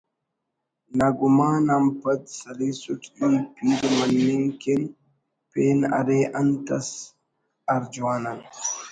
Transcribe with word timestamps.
ناگمان 0.97 1.63
آن 1.75 1.85
پَد 2.01 2.21
سَلِیسُٹ 2.37 3.03
ای 3.21 3.33
پیر 3.55 3.81
مَننگ 3.97 4.49
کن 4.61 4.81
پین 5.51 5.79
اَرے 5.97 6.19
اَنت 6.39 6.67
اس 6.77 6.89
ہر 7.71 7.83
جَوان 7.93 8.23
آن 8.31 8.39